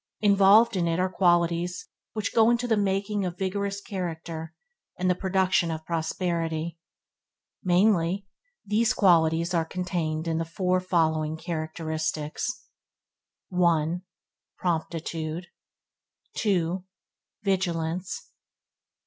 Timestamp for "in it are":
0.75-1.11